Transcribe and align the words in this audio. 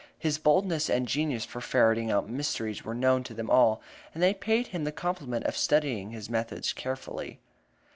His 0.17 0.39
boldness 0.39 0.89
and 0.89 1.07
genius 1.07 1.45
for 1.45 1.61
ferreting 1.61 2.09
out 2.09 2.27
mysteries 2.27 2.83
were 2.83 2.95
known 2.95 3.23
to 3.23 3.35
them 3.35 3.51
all, 3.51 3.83
and 4.15 4.23
they 4.23 4.29
had 4.29 4.41
paid 4.41 4.67
him 4.69 4.83
the 4.83 4.91
compliment 4.91 5.45
of 5.45 5.55
studying 5.55 6.09
his 6.09 6.27
methods 6.27 6.73
carefully. 6.73 7.39